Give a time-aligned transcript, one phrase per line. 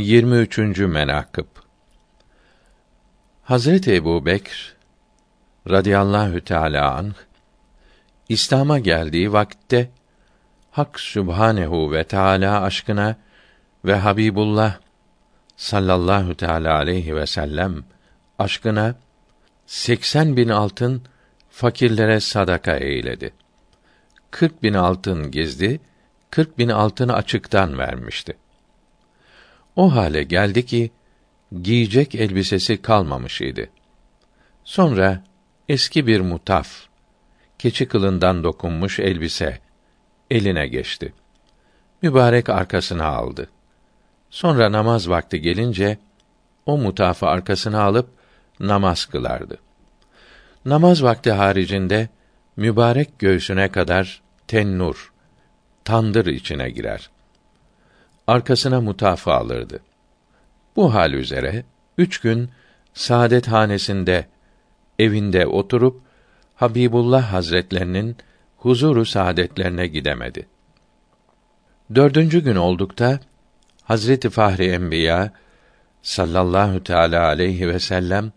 [0.00, 0.78] 23.
[0.78, 1.46] menakıb
[3.42, 4.76] Hazreti Ebu Bekr
[5.70, 7.14] radıyallahu teâlâ anh,
[8.28, 9.90] İslam'a geldiği vakitte
[10.70, 13.16] Hak Sübhanehu ve Teala aşkına
[13.84, 14.78] ve Habibullah
[15.56, 17.84] sallallahu teala aleyhi ve sellem
[18.38, 18.94] aşkına
[19.66, 21.02] 80 bin altın
[21.50, 23.32] fakirlere sadaka eyledi.
[24.30, 25.80] 40 bin altın gizli,
[26.30, 28.36] 40 bin altın açıktan vermişti.
[29.76, 30.90] O hale geldi ki
[31.62, 33.70] giyecek elbisesi kalmamış idi.
[34.64, 35.24] Sonra
[35.68, 36.68] eski bir mutaf,
[37.58, 39.58] keçi kılından dokunmuş elbise
[40.30, 41.12] eline geçti.
[42.02, 43.50] Mübarek arkasına aldı.
[44.30, 45.98] Sonra namaz vakti gelince
[46.66, 48.08] o mutafı arkasına alıp
[48.60, 49.58] namaz kılardı.
[50.64, 52.08] Namaz vakti haricinde
[52.56, 55.12] mübarek göğsüne kadar tennur,
[55.84, 57.10] tandır içine girer.
[58.30, 59.80] Arkasına mutafı alırdı.
[60.76, 61.64] Bu hal üzere
[61.98, 62.50] üç gün
[62.94, 64.26] saadet hanesinde
[64.98, 66.00] evinde oturup
[66.54, 68.16] Habibullah Hazretlerinin
[68.56, 70.46] huzuru saadetlerine gidemedi.
[71.94, 73.20] Dördüncü gün oldukta
[73.82, 75.32] Hazreti Fahri Enbiya
[76.02, 78.32] sallallahu teala aleyhi ve sellem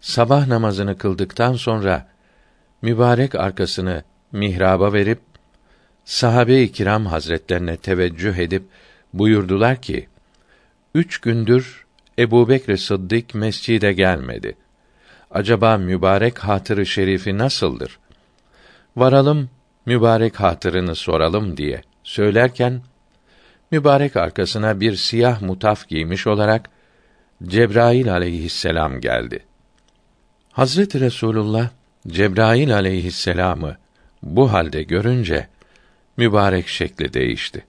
[0.00, 2.08] sabah namazını kıldıktan sonra
[2.82, 5.20] mübarek arkasını mihraba verip
[6.04, 8.62] sahabe-i kiram hazretlerine teveccüh edip
[9.12, 10.08] buyurdular ki
[10.94, 11.86] üç gündür
[12.18, 14.56] Ebu Bekr Sıddık mescide gelmedi.
[15.30, 17.98] Acaba mübarek hatırı şerifi nasıldır?
[18.96, 19.50] Varalım
[19.86, 22.82] mübarek hatırını soralım diye söylerken
[23.70, 26.70] mübarek arkasına bir siyah mutaf giymiş olarak
[27.44, 29.44] Cebrail aleyhisselam geldi.
[30.52, 31.70] Hazreti Resulullah
[32.08, 33.76] Cebrail aleyhisselamı
[34.22, 35.48] bu halde görünce
[36.16, 37.64] mübarek şekli değişti.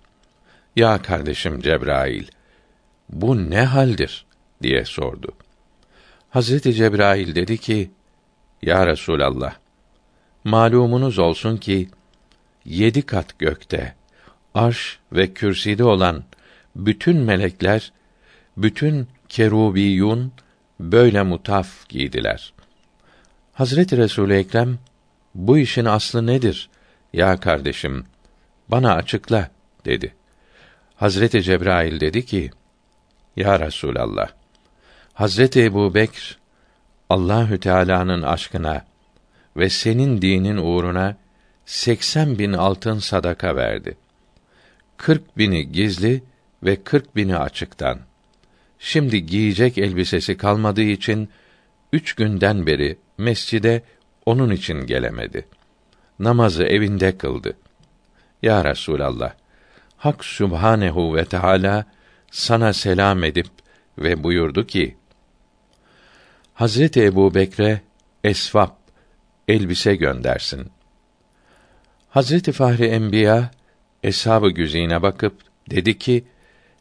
[0.80, 2.27] Ya kardeşim Cebrail,
[3.09, 4.25] bu ne haldir
[4.63, 5.31] diye sordu.
[6.30, 7.91] Hazreti Cebrail dedi ki:
[8.61, 9.55] Ya Resulallah,
[10.44, 11.90] malumunuz olsun ki
[12.66, 13.95] yedi kat gökte,
[14.53, 16.23] arş ve kürsüde olan
[16.75, 17.91] bütün melekler,
[18.57, 20.31] bütün kerubiyun
[20.79, 22.53] böyle mutaf giydiler.
[23.53, 24.79] Hazreti Resul Ekrem
[25.35, 26.69] bu işin aslı nedir?
[27.13, 28.06] Ya kardeşim,
[28.67, 29.50] bana açıkla
[29.85, 30.19] dedi.
[30.99, 32.51] Hazreti Cebrail dedi ki:
[33.35, 34.29] Ya Resulallah,
[35.13, 36.39] Hazreti Ebu Bekr
[37.09, 38.85] Allahü Teala'nın aşkına
[39.57, 41.17] ve senin dinin uğruna
[41.65, 43.97] seksen bin altın sadaka verdi.
[44.97, 46.23] Kırk bini gizli
[46.63, 47.99] ve kırk bini açıktan.
[48.79, 51.29] Şimdi giyecek elbisesi kalmadığı için
[51.93, 53.83] üç günden beri mescide
[54.25, 55.45] onun için gelemedi.
[56.19, 57.53] Namazı evinde kıldı.
[58.41, 59.33] Ya Resulallah,
[59.99, 61.85] Hak Sübhanehu ve Teala
[62.31, 63.47] sana selam edip
[63.97, 64.97] ve buyurdu ki:
[66.53, 67.81] Hazreti Ebu Bekre
[68.23, 68.77] esvap
[69.47, 70.71] elbise göndersin.
[72.09, 73.51] Hazreti Fahri Enbiya
[74.03, 75.33] eshab-ı güzine bakıp
[75.69, 76.23] dedi ki: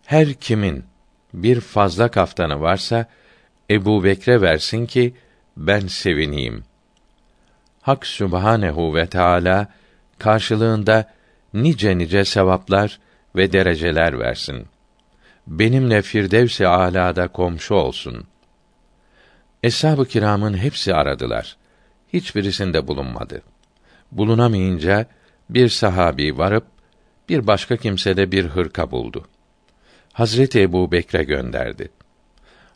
[0.05, 0.85] Her kimin
[1.35, 3.07] bir fazla kaftanı varsa
[3.71, 5.15] Ebu Bekre versin ki
[5.57, 6.65] ben sevineyim.
[7.83, 9.67] Hak Sübhanehu ve Teala
[10.19, 11.13] karşılığında
[11.55, 12.99] nice nice sevaplar
[13.39, 14.67] ve dereceler versin.
[15.47, 18.25] Benimle Firdevs-i Alâ'da komşu olsun.
[19.63, 21.57] Eshab-ı kiramın hepsi aradılar.
[22.13, 23.43] Hiçbirisinde bulunmadı.
[24.13, 25.07] Bulunamayınca
[25.51, 26.65] bir sahabi varıp
[27.29, 29.29] bir başka kimse de bir hırka buldu.
[30.13, 31.89] Hazreti Ebu Bekre gönderdi.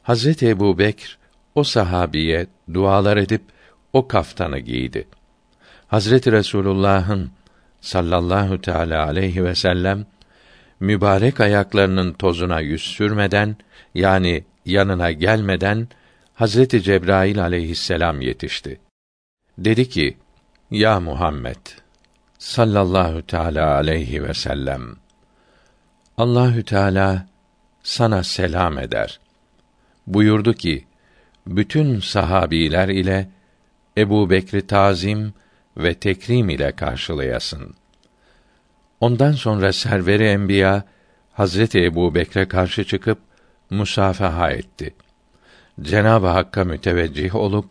[0.03, 1.19] Hazreti Ebu Bekr
[1.55, 3.43] o sahabiye dualar edip
[3.93, 5.09] o kaftanı giydi.
[5.87, 7.31] Hazreti Resulullah'ın
[7.81, 10.07] sallallahu teala aleyhi ve sellem
[10.83, 13.57] mübarek ayaklarının tozuna yüz sürmeden
[13.95, 15.89] yani yanına gelmeden
[16.35, 18.81] Hazreti Cebrail aleyhisselam yetişti.
[19.59, 20.17] Dedi ki:
[20.71, 21.67] Ya Muhammed
[22.39, 24.83] sallallahu teala aleyhi ve sellem
[26.19, 27.27] Allahü Teala
[27.83, 29.21] sana selam eder.
[30.07, 30.85] Buyurdu ki:
[31.47, 33.29] Bütün sahabiler ile
[33.99, 35.35] Ebu Bekri tazim
[35.77, 37.75] ve tekrim ile karşılayasın.
[39.03, 40.85] Ondan sonra serveri enbiya
[41.33, 43.19] Hazreti Ebu Bekre karşı çıkıp
[43.71, 44.95] musafaha etti.
[45.81, 47.71] Cenab-ı Hakk'a müteveccih olup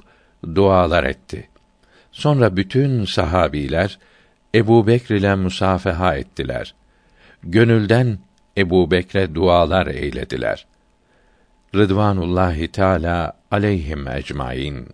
[0.56, 1.50] dualar etti.
[2.12, 4.00] Sonra bütün sahabiler
[4.56, 6.76] Ebu Bekr ile musafaha ettiler.
[7.44, 8.20] Gönülden
[8.58, 10.66] Ebu Bekre dualar eylediler.
[11.76, 14.88] Rıdvanullahi Teala aleyhim ecmaîn.